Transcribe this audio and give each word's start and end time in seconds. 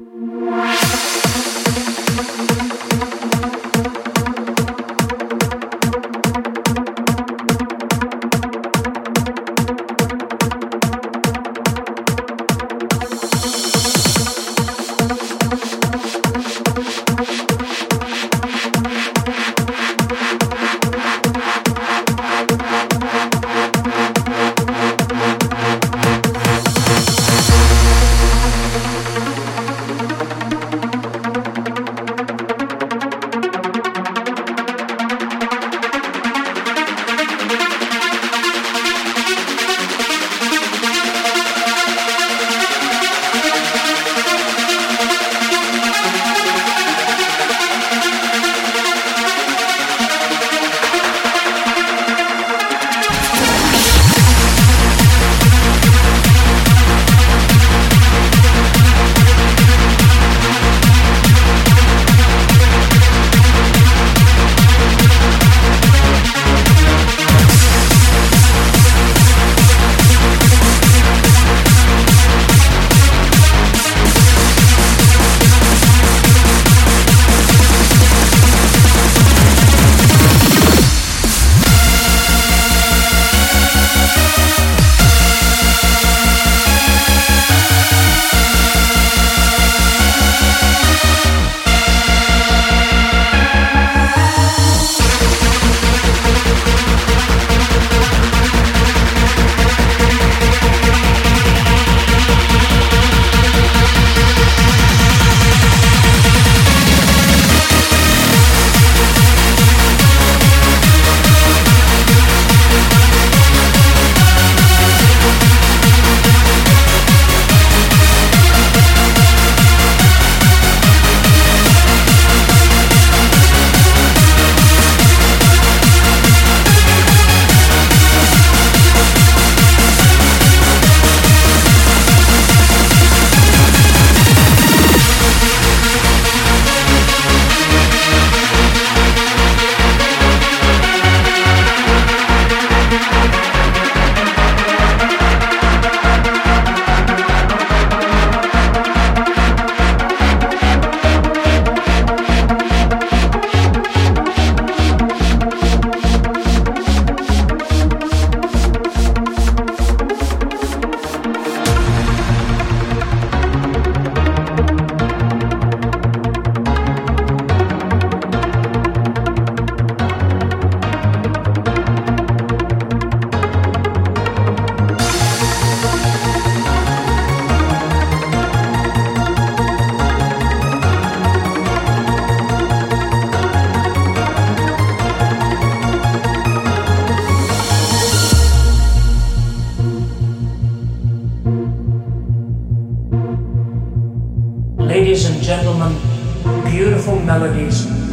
Música 0.00 0.57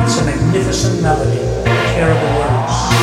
It's 0.02 0.18
a 0.20 0.26
magnificent 0.26 1.04
melody. 1.04 1.38
Terrible 1.94 2.40
words. 2.40 2.95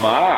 Mas 0.00 0.37